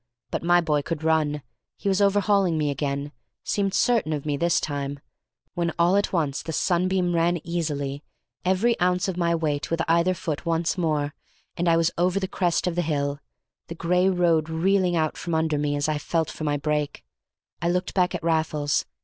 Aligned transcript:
But 0.31 0.41
my 0.41 0.61
boy 0.61 0.81
could 0.81 1.03
run, 1.03 1.43
was 1.85 2.01
overhauling 2.01 2.57
me 2.57 2.71
again, 2.71 3.11
seemed 3.43 3.75
certain 3.75 4.13
of 4.13 4.25
me 4.25 4.35
this 4.35 4.59
time, 4.59 4.99
when 5.53 5.71
all 5.77 5.95
at 5.95 6.11
once 6.11 6.41
the 6.41 6.51
Sunbeam 6.51 7.13
ran 7.13 7.39
easily; 7.45 8.03
every 8.43 8.73
ounce 8.81 9.07
of 9.07 9.15
my 9.15 9.35
weight 9.35 9.69
with 9.69 9.83
either 9.87 10.15
foot 10.15 10.43
once 10.43 10.75
more, 10.75 11.13
and 11.55 11.69
I 11.69 11.77
was 11.77 11.91
over 11.99 12.19
the 12.19 12.27
crest 12.27 12.65
of 12.65 12.73
the 12.73 12.81
hill, 12.81 13.19
the 13.67 13.75
gray 13.75 14.09
road 14.09 14.49
reeling 14.49 14.95
out 14.95 15.17
from 15.17 15.35
under 15.35 15.59
me 15.59 15.75
as 15.75 15.87
I 15.87 15.99
felt 15.99 16.31
for 16.31 16.45
my 16.45 16.57
brake. 16.57 17.05
I 17.61 17.69
looked 17.69 17.93
back 17.93 18.15
at 18.15 18.23
Raffles. 18.23 18.85